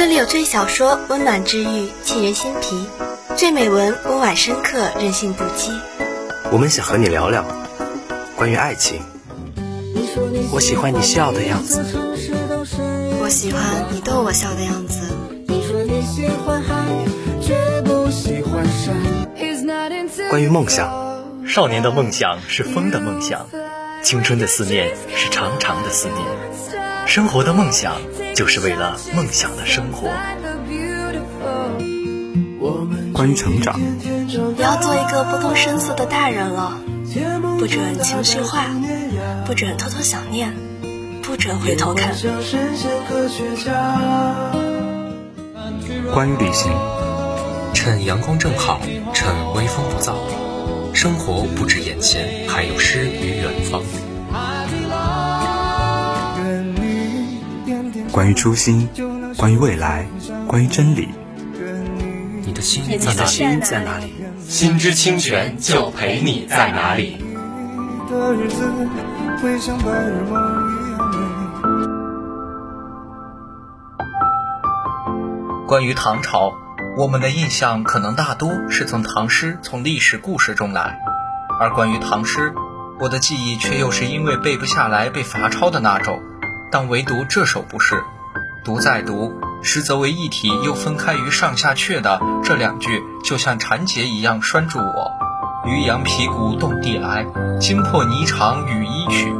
[0.00, 2.74] 这里有最小说，温暖治愈，沁人心脾；
[3.36, 5.78] 最美文，温婉深刻，任性不羁。
[6.50, 7.44] 我们想和你聊聊
[8.34, 9.02] 关于爱情。
[10.52, 11.84] 我喜欢你笑的样子，
[13.20, 15.14] 我喜欢你逗我笑的样子。
[20.30, 20.90] 关于梦想，
[21.46, 23.46] 少年的梦想是风的梦想，
[24.02, 26.26] 青春的思念是长长的思念，
[27.10, 28.00] 生活的梦想
[28.36, 30.08] 就是为了梦想的生活。
[33.12, 36.80] 关于成长，我要做一个不动声色的大人了，
[37.58, 38.66] 不准情绪化，
[39.44, 40.54] 不准偷偷想念，
[41.20, 42.14] 不准回头看。
[46.14, 46.70] 关于旅行，
[47.74, 48.80] 趁阳光正好，
[49.12, 50.14] 趁微风不燥，
[50.94, 53.82] 生活不止眼前，还有诗与远方。
[58.12, 58.88] 关于初心，
[59.36, 60.06] 关于未来，
[60.48, 61.08] 关于真理。
[62.44, 64.12] 你的心你的心在哪里？
[64.40, 67.24] 心之清泉就陪你在哪里。
[75.68, 76.54] 关于唐朝，
[76.98, 80.98] 我们的印象可能大多是从唐诗、从历史故事中来，
[81.60, 82.52] 而关于唐诗，
[82.98, 86.20] 我的记忆却又是因为背不下来被罚抄的那种。
[86.72, 88.02] 但唯独这首不是，
[88.64, 89.32] 读再读，
[89.62, 95.10] 实则为一体又分开于上下阙的这两句，就像缠结一样拴住我。
[95.66, 97.26] 渔阳鼙鼓动地来，
[97.60, 99.34] 惊破霓裳羽衣曲。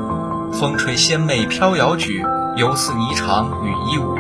[0.53, 2.25] 风吹仙袂飘摇举，
[2.57, 4.17] 犹似霓裳羽衣舞。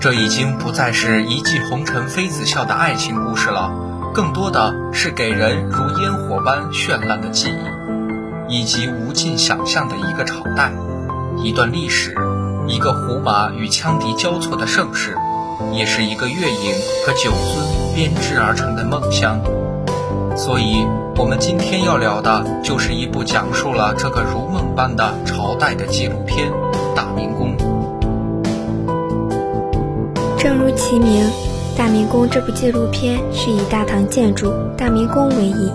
[0.00, 3.72] 这已经不再是一骑红尘妃子笑的爱情故事了，
[4.12, 7.83] 更多的是给人如烟火般绚烂的记忆，
[8.54, 10.72] 以及无尽想象的一个朝代、
[11.42, 12.14] 一段历史、
[12.68, 15.16] 一个胡马与羌笛交错的盛世，
[15.72, 16.72] 也是一个月影
[17.04, 19.40] 和酒樽编织而成的梦乡。
[20.36, 20.86] 所以，
[21.16, 26.48] 我们今天要聊的就是一部讲述了这个如梦般的朝代的纪录片
[26.94, 27.56] 《大明宫》。
[30.38, 31.26] 正如其名，
[31.76, 35.72] 《大明宫》这部纪录片是以大唐建筑大明宫为引，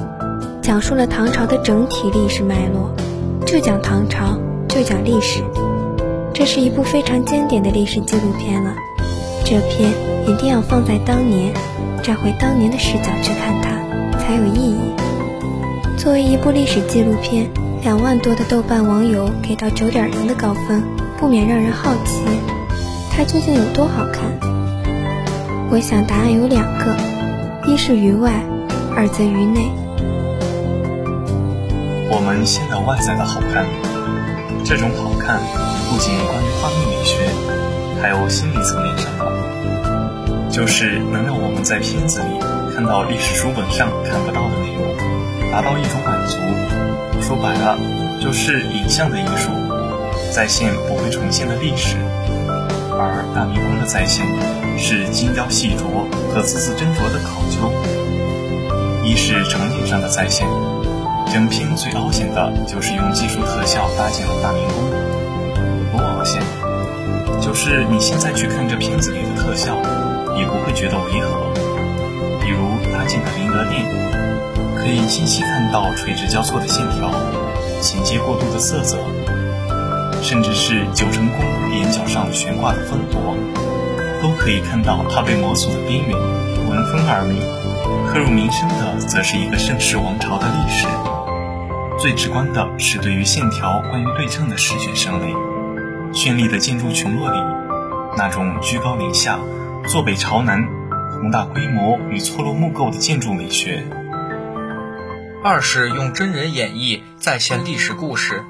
[0.70, 2.94] 讲述了唐朝的整体历史脉络。
[3.44, 4.38] 就讲唐朝，
[4.68, 5.44] 就讲历史，
[6.32, 8.76] 这是一部非常经典的历史纪录片了。
[9.44, 9.92] 这片
[10.28, 11.52] 一定要放在当年，
[12.04, 14.78] 站回当年的视角去看它，才有意义。
[15.98, 17.50] 作为一部历史纪录片，
[17.82, 20.84] 两万多的豆瓣网友给到九点零的高分，
[21.18, 22.22] 不免让人好奇，
[23.10, 24.22] 它究竟有多好看？
[25.72, 26.96] 我想答案有两个，
[27.66, 28.32] 一是于外，
[28.96, 29.72] 二则于内。
[32.30, 33.66] 我们先聊外在的好看，
[34.64, 35.42] 这种好看
[35.90, 37.18] 不仅关于画面美学，
[38.00, 42.40] 还有心理层面上的，就是能让我们在片子里
[42.72, 46.38] 看到历史书本上看不到的内容，达到一种满足。
[47.20, 47.76] 说白了，
[48.22, 49.50] 就是影像的艺术，
[50.32, 51.98] 再现不会重现的历史。
[52.94, 54.24] 而大明宫的再现
[54.78, 57.74] 是精雕细琢和字字斟酌的考究。
[59.04, 60.48] 一是场景上的再现，
[61.32, 64.90] 整片最凹陷的就是用技术特效搭建了大明宫，
[65.92, 66.42] 多凹陷，
[67.40, 69.76] 就是你现在去看这片子里的特效，
[70.36, 71.54] 也不会觉得违和。
[72.42, 72.58] 比如
[72.92, 73.86] 搭建的灵德殿，
[74.76, 77.12] 可以清晰看到垂直交错的线条，
[77.80, 78.98] 衔接过渡的色泽。
[80.22, 81.40] 甚至是九成宫
[81.72, 83.36] 檐角上悬挂的风火，
[84.22, 86.18] 都可以看到它被磨塑的边缘，
[86.68, 87.40] 闻风而鸣。
[88.12, 90.88] 刻入民生的，则是一个盛世王朝的历史。
[92.02, 95.34] 最直观的是对于线条关于对称的视觉审美。
[96.14, 97.38] 绚丽的建筑群落里，
[98.16, 99.38] 那种居高临下、
[99.86, 100.66] 坐北朝南、
[101.12, 103.86] 宏大规模与错落木构的建筑美学。
[105.44, 108.46] 二是用真人演绎再现历史故事。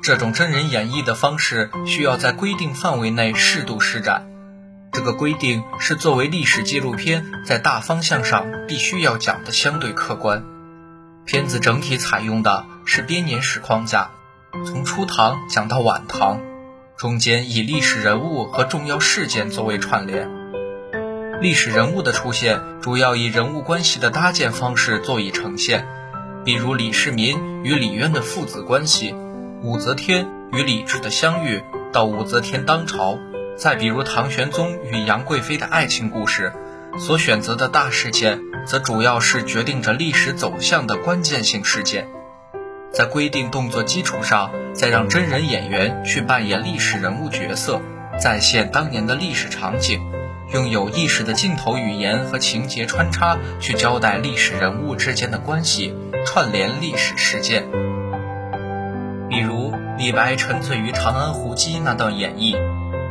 [0.00, 4.26] 这种真人演绎的方式需要在规定范围内适度施展，
[4.92, 10.44] 这个规定是作为历史纪录片在大方向上必须要讲的相对客观。
[11.24, 14.10] 片子整体采用的是编年史框架，
[14.66, 16.40] 从初唐讲到晚唐，
[16.96, 20.28] 中间以历史人物和重要事件作为串联。
[21.40, 25.86] 历史人物的出现主要以人物关系的搭建方式作以呈现，
[26.44, 29.14] 比如李世民与李渊的父子关系。
[29.62, 33.16] 武则天与李治的相遇，到武则天当朝；
[33.56, 36.52] 再比如唐玄宗与杨贵妃的爱情故事，
[36.98, 42.08] 所选择的大事件，则主要是决定着历史走向的关键性事件。
[42.92, 47.80] 在规定动作基础上，再让真人演员去扮演历史人物角色，
[48.20, 50.00] 再现当年的历史场景，
[50.52, 55.94] 用有意识的镜头语言和情节穿插去交代历史人物之间的关系，
[56.26, 57.66] 串联历史事件。
[59.30, 62.54] 比如李白沉醉于长安胡姬那段演绎：“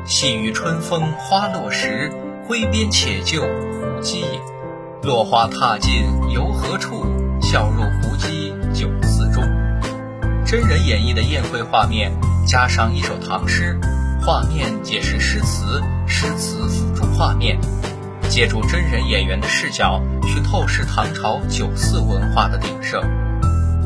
[0.06, 2.12] 细雨春风花落时，
[2.52, 4.42] 挥鞭且就胡姬也。
[5.04, 6.04] 落花踏尽
[6.34, 7.06] 游何处？
[7.42, 9.42] 笑入胡姬酒肆中。”
[10.46, 12.12] 真人演绎的宴会画面，
[12.46, 13.80] 加上一首唐诗，
[14.22, 17.58] 画面解释诗词，诗词辅助画面，
[18.28, 23.02] 借助真人演员的视角去透视唐朝酒肆文化的鼎盛。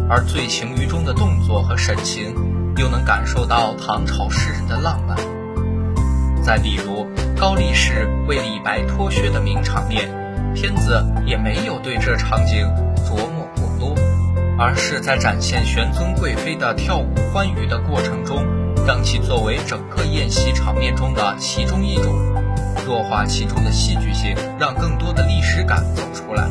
[0.10, 2.34] 而醉情于中的动作和神情，
[2.78, 5.16] 又能感受到唐朝诗人的浪漫。
[6.42, 7.06] 再比如
[7.38, 10.10] 高力士为李白脱靴的名场面，
[10.54, 12.66] 片子也没有对这场景
[13.06, 13.94] 琢磨过多，
[14.58, 18.46] 而是在展现玄宗贵妃的跳舞欢愉的过程中，
[18.88, 22.16] 让其作为整个宴席场面中的其中一种，
[22.86, 26.50] 弱化其中的戏剧性，让更多的历史感走出来。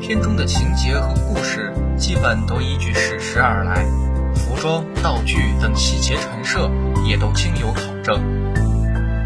[0.00, 3.86] 片中的情节和故事基本都依据史实而来，
[4.34, 6.68] 服装、道具等细节陈设
[7.06, 8.20] 也都经有考证。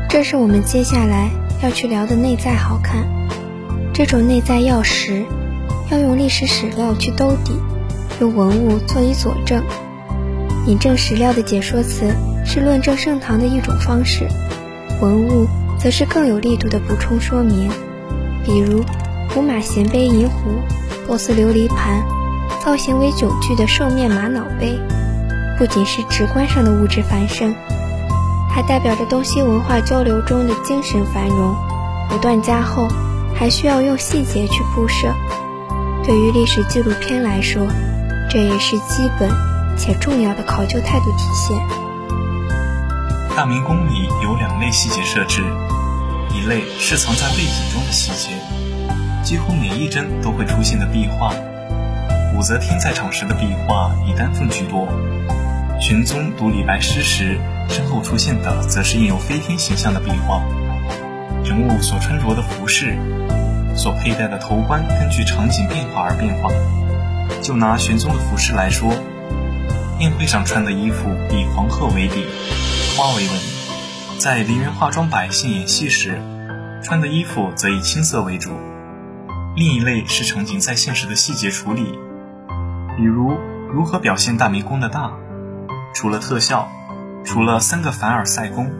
[0.08, 1.30] 这是我们接下来
[1.62, 3.06] 要去聊的内在好看。
[3.92, 5.24] 这种内在要实，
[5.90, 7.52] 要用历史史料去兜底，
[8.20, 9.62] 用文物做以佐证。
[10.66, 12.10] 引证史料的解说词
[12.44, 14.26] 是论证盛唐的一种方式，
[15.02, 15.46] 文物
[15.78, 17.70] 则是更有力度的补充说明，
[18.44, 18.82] 比如。
[19.36, 20.50] 五马衔杯银壶、
[21.06, 22.02] 波斯琉璃盘，
[22.64, 24.80] 造型为酒具的兽面玛瑙杯，
[25.58, 27.54] 不仅是直观上的物质繁盛，
[28.58, 31.54] 还代表着东西文化交流中的精神繁荣。
[32.08, 32.88] 不断加厚，
[33.32, 35.14] 还需要用细节去铺设。
[36.02, 37.68] 对于历史纪录片来说，
[38.28, 39.30] 这也是基本
[39.76, 41.56] 且重要的考究态度体现。
[43.36, 45.40] 大明宫里有两类细节设置，
[46.34, 48.34] 一类是藏在背景中的细节。
[49.22, 51.32] 几乎每一帧都会出现的壁画，
[52.36, 54.88] 武则天在场时的壁画以丹凤居多。
[55.80, 57.38] 玄宗读李白诗时，
[57.68, 60.42] 身后出现的则是印有飞天形象的壁画。
[61.44, 62.98] 人物所穿着的服饰，
[63.76, 66.50] 所佩戴的头冠，根据场景变化而变化。
[67.40, 68.92] 就拿玄宗的服饰来说，
[70.00, 72.26] 宴会上穿的衣服以黄褐为底，
[72.96, 73.38] 花为纹；
[74.18, 76.20] 在梨园化妆百姓演戏时，
[76.82, 78.50] 穿的衣服则以青色为主。
[79.54, 81.84] 另一类是场景在现实的细节处理，
[82.96, 83.38] 比如
[83.72, 85.12] 如何表现大明宫的大，
[85.94, 86.70] 除了特效，
[87.24, 88.70] 除了三个凡尔赛宫、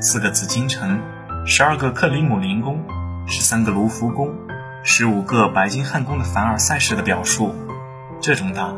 [0.00, 1.00] 四个紫禁城、
[1.46, 2.84] 十二个克里姆林宫、
[3.26, 4.32] 十三个卢浮宫、
[4.84, 7.54] 十五个白金汉宫的凡尔赛式的表述，
[8.20, 8.72] 这种大，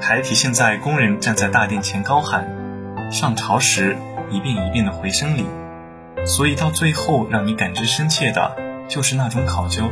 [0.00, 2.48] 还体现在工人站在大殿前高喊
[3.10, 3.96] “上朝”时
[4.30, 5.46] 一遍一遍的回声里，
[6.24, 8.56] 所以到最后让你感知深切的
[8.88, 9.90] 就是那种考究。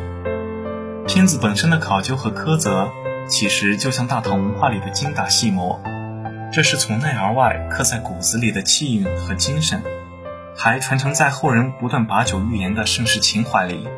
[1.06, 2.88] 片子本身的考究和苛责，
[3.28, 5.80] 其实就像大唐文化里的精打细磨，
[6.54, 9.82] 这是从内而外刻在骨子里的气韵和精神，
[10.56, 13.88] 还传承在后人不断把酒预言的盛世情怀里。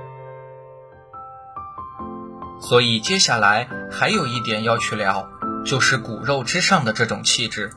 [2.59, 5.29] 所以接下来还有一点要去聊，
[5.67, 7.75] 就是骨肉之上的这种气质。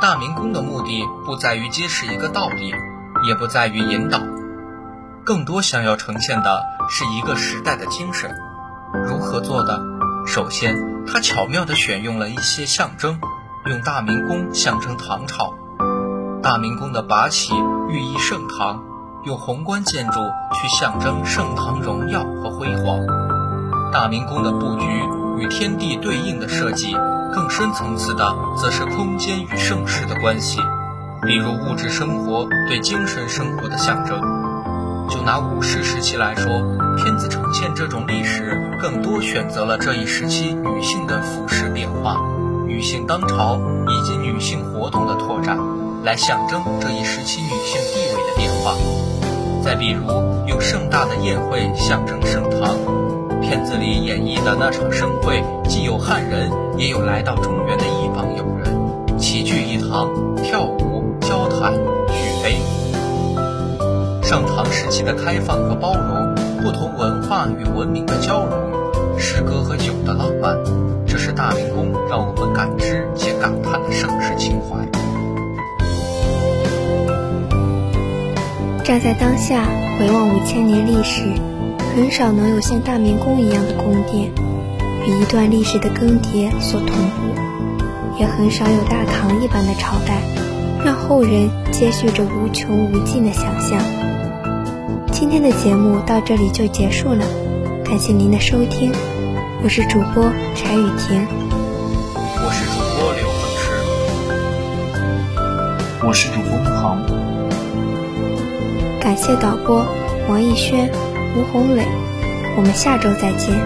[0.00, 2.72] 大明宫的目的不在于揭示一个道理，
[3.26, 4.22] 也不在于引导，
[5.22, 8.34] 更多想要呈现的是一个时代的精神。
[9.06, 9.78] 如何做的？
[10.26, 10.74] 首先，
[11.06, 13.20] 他巧妙地选用了一些象征，
[13.68, 15.52] 用大明宫象征唐朝。
[16.42, 17.52] 大明宫的拔起
[17.90, 18.82] 寓意盛唐，
[19.24, 20.20] 用宏观建筑
[20.54, 22.98] 去象征盛唐荣耀和辉煌。
[23.92, 24.86] 大明宫的布局
[25.38, 26.94] 与天地对应的设计，
[27.34, 30.60] 更深层次的则是空间与盛世的关系，
[31.26, 34.18] 比如物质生活对精神生活的象征。
[35.10, 36.50] 就拿武士时期来说，
[36.96, 42.16] 片子呈现这种历史，更多选择了这一时期女性的服饰变化、
[42.68, 43.58] 女性当朝
[43.88, 45.58] 以及女性活动的拓展，
[46.04, 48.74] 来象征这一时期女性地位的变化。
[49.64, 50.06] 再比如，
[50.46, 52.76] 用盛大的宴会象征盛唐，
[53.40, 62.58] 片子里演绎的那场盛会，既有汉人，也有来到中原的一帮友人，齐聚一堂，跳舞、交谈、举杯。
[64.22, 68.77] 盛唐时期的开放和包容，不同文化与文明的交融，
[69.18, 70.56] 诗歌和酒的浪漫，
[71.06, 74.78] 这是大明宫让我们感知且感叹的盛世情怀。
[78.84, 79.64] 站在当下
[79.98, 81.24] 回望五千年历史，
[81.94, 84.30] 很少能有像大明宫一样的宫殿，
[85.06, 90.22] 与一段历史的更迭所同步，也很少有大唐一般的朝代，
[90.84, 93.78] 让后人接续着无穷无尽的想象。
[95.10, 97.24] 今天的节目到这里就结束了，
[97.88, 98.92] 感谢您的收听，
[99.62, 101.26] 我是主播柴雨婷，
[102.44, 103.72] 我是主播刘恒诗，
[106.06, 107.00] 我是主播木航，
[109.00, 109.86] 感谢导播
[110.28, 110.92] 王艺轩、
[111.34, 111.82] 吴红磊，
[112.58, 113.58] 我们下周再见。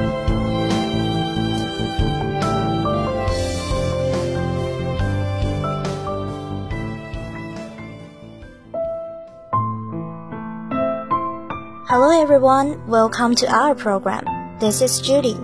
[12.42, 14.24] Everyone, welcome to our program.
[14.58, 15.34] This is Judy.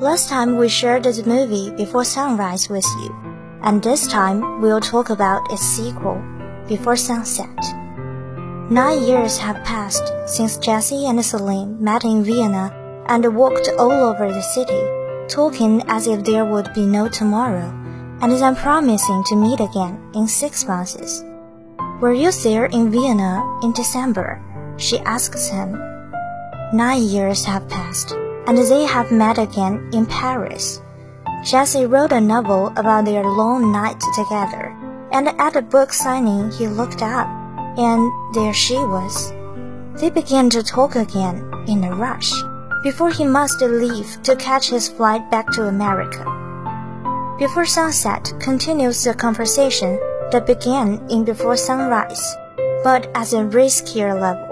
[0.00, 3.14] Last time we shared the movie Before Sunrise with you,
[3.62, 6.20] and this time we'll talk about its sequel,
[6.66, 7.56] Before Sunset.
[8.68, 12.74] Nine years have passed since Jesse and Celine met in Vienna
[13.06, 14.82] and walked all over the city,
[15.28, 17.70] talking as if there would be no tomorrow,
[18.20, 21.22] and then promising to meet again in six months.
[22.00, 24.42] Were you there in Vienna in December?
[24.76, 25.95] she asks him.
[26.72, 28.10] Nine years have passed,
[28.46, 30.82] and they have met again in Paris.
[31.44, 34.76] Jesse wrote a novel about their long night together,
[35.12, 37.28] and at the book signing he looked up,
[37.78, 39.32] and there she was.
[40.00, 42.32] They began to talk again in a rush,
[42.82, 46.24] before he must leave to catch his flight back to America.
[47.38, 50.00] Before sunset continues the conversation
[50.32, 52.36] that began in Before Sunrise,
[52.82, 54.45] but at a riskier level.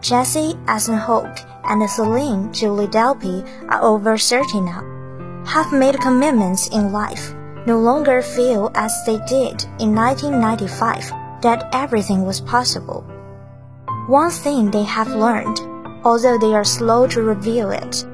[0.00, 7.34] Jesse Eisenholt and Celine Julie Delpy are over 30 now, have made commitments in life,
[7.66, 11.10] no longer feel as they did in 1995
[11.42, 13.02] that everything was possible.
[14.06, 15.58] One thing they have learned,
[16.04, 18.06] although they are slow to reveal it,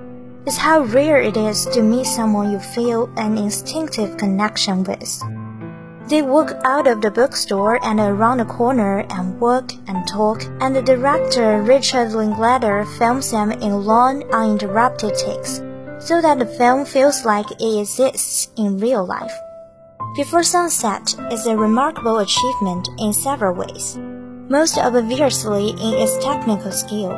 [0.47, 5.23] is how rare it is to meet someone you feel an instinctive connection with.
[6.07, 10.77] They walk out of the bookstore and around the corner and walk and talk, and
[10.77, 15.63] the director Richard Linklater films them in long, uninterrupted takes,
[15.99, 19.33] so that the film feels like it exists in real life.
[20.15, 23.97] Before Sunset is a remarkable achievement in several ways,
[24.51, 27.17] most obviously in its technical skill.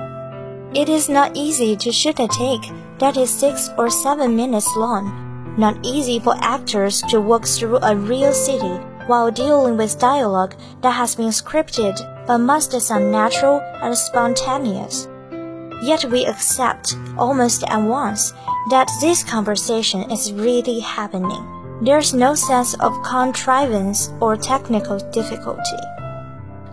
[0.75, 5.26] It is not easy to shoot a take that is six or seven minutes long
[5.57, 10.93] not easy for actors to walk through a real city while dealing with dialogue that
[10.93, 11.95] has been scripted
[12.27, 15.09] but must sound natural and spontaneous.
[15.83, 18.33] Yet we accept almost at once
[18.71, 21.45] that this conversation is really happening.
[21.83, 25.83] There's no sense of contrivance or technical difficulty.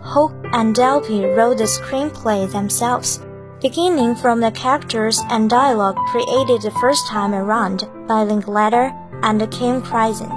[0.00, 3.20] Hope and Delpy wrote the screenplay themselves
[3.64, 8.92] beginning from the characters and dialogue created the first time around by Linklater
[9.22, 10.28] and Kim Krizan.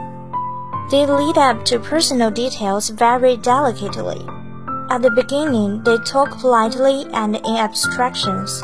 [0.90, 4.26] They lead up to personal details very delicately.
[4.90, 8.64] At the beginning, they talk politely and in abstractions,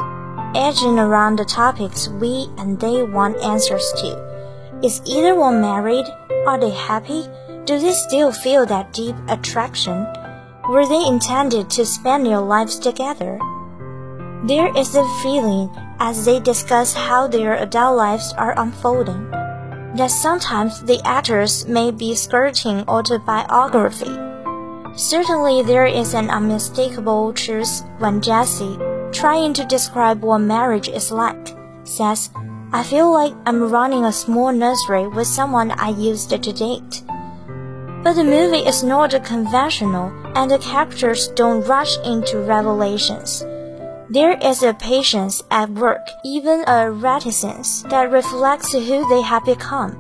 [0.56, 4.80] edging around the topics we and they want answers to.
[4.82, 6.06] Is either one married?
[6.48, 7.28] Are they happy?
[7.66, 10.08] Do they still feel that deep attraction?
[10.70, 13.38] Were they intended to spend their lives together?
[14.44, 15.70] There is a feeling
[16.00, 19.32] as they discuss how their adult lives are unfolding
[19.96, 24.12] that sometimes the actors may be skirting autobiography.
[24.96, 28.78] Certainly, there is an unmistakable truth when Jesse,
[29.12, 32.30] trying to describe what marriage is like, says,
[32.74, 37.04] I feel like I'm running a small nursery with someone I used to date.
[38.04, 43.46] But the movie is not conventional, and the characters don't rush into revelations.
[44.14, 49.98] There is a patience at work, even a reticence that reflects who they have become.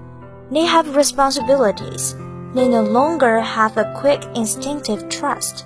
[0.51, 2.13] They have responsibilities.
[2.53, 5.65] They no longer have a quick instinctive trust.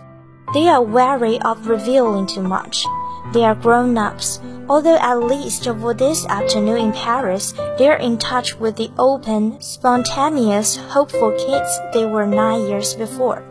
[0.54, 2.86] They are wary of revealing too much.
[3.34, 4.40] They are grown ups,
[4.70, 9.60] although at least for this afternoon in Paris, they are in touch with the open,
[9.60, 13.44] spontaneous, hopeful kids they were nine years before.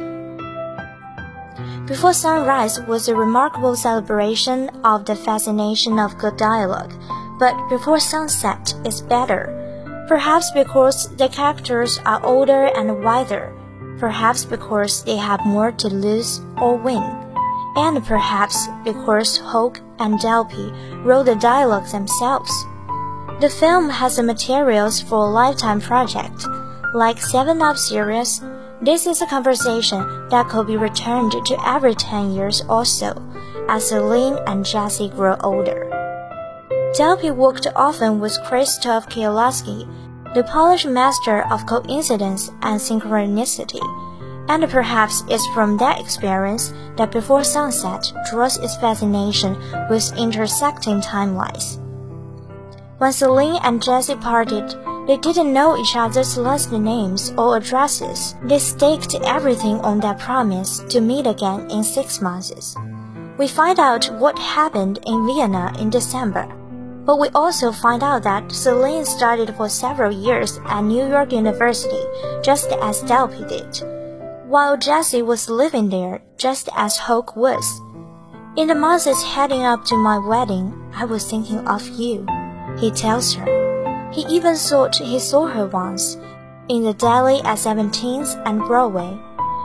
[1.87, 6.93] Before Sunrise was a remarkable celebration of the fascination of good dialogue,
[7.39, 9.55] but Before Sunset is better.
[10.09, 13.55] Perhaps because the characters are older and wiser,
[14.01, 17.05] perhaps because they have more to lose or win,
[17.77, 20.75] and perhaps because Hoke and Delpy
[21.05, 22.51] wrote the dialogue themselves.
[23.39, 26.47] The film has the materials for a lifetime project,
[26.95, 28.43] like Seven Up series
[28.83, 33.11] this is a conversation that could be returned to every 10 years or so
[33.69, 35.89] as Celine and Jesse grow older.
[36.97, 39.89] Delpy worked often with Krzysztof Kieloski,
[40.35, 43.81] the Polish master of coincidence and synchronicity.
[44.49, 49.57] And perhaps it's from that experience that Before Sunset draws its fascination
[49.91, 51.79] with intersecting timelines.
[52.99, 54.75] When Celine and Jessie parted,
[55.07, 58.35] they didn't know each other's last names or addresses.
[58.43, 62.75] They staked everything on that promise to meet again in six months.
[63.39, 66.47] We find out what happened in Vienna in December.
[67.05, 72.03] But we also find out that Celine studied for several years at New York University,
[72.43, 77.65] just as Delpy did, while Jesse was living there, just as Hoke was.
[78.57, 82.27] In the months heading up to my wedding, I was thinking of you,
[82.81, 83.66] he tells her.
[84.17, 86.17] He even thought he saw her once,
[86.71, 89.21] in the deli at 17th and Broadway.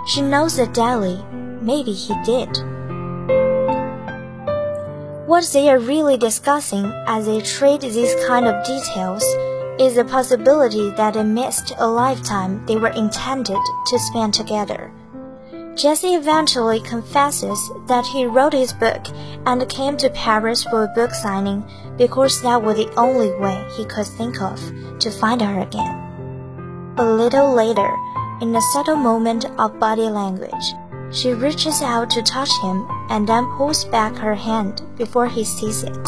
[0.07, 1.23] She knows the deli.
[1.61, 2.49] Maybe he did.
[5.25, 9.23] What they are really discussing as they trade these kind of details
[9.79, 14.91] is the possibility that they missed a lifetime they were intended to spend together.
[15.75, 19.01] Jessie eventually confesses that he wrote his book
[19.45, 21.63] and came to Paris for a book signing
[21.97, 24.59] because that was the only way he could think of
[24.99, 26.93] to find her again.
[26.97, 27.89] A little later,
[28.41, 30.73] in a subtle moment of body language,
[31.11, 35.83] she reaches out to touch him and then pulls back her hand before he sees
[35.83, 36.07] it.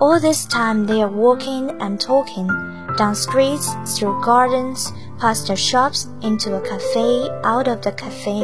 [0.00, 2.48] All this time they are walking and talking,
[2.96, 8.40] down streets, through gardens, past the shops, into a cafe, out of the cafe,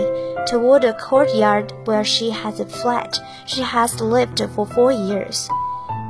[0.47, 5.49] toward a courtyard where she has a flat she has lived for four years.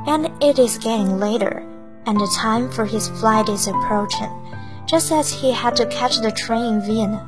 [0.06, 1.66] And it is getting later,
[2.06, 4.30] and the time for his flight is approaching,
[4.86, 7.22] just as he had to catch the train in Vienna.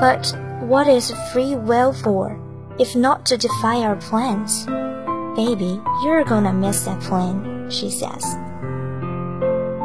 [0.00, 2.38] But what is free will for,
[2.78, 4.66] if not to defy our plans?
[5.36, 8.24] Baby, you're gonna miss that plane, she says.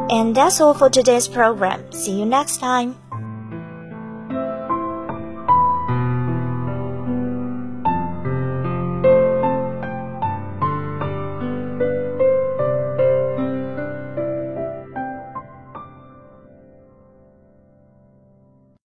[0.09, 1.91] And that's all for today's program.
[1.91, 2.95] See you next time.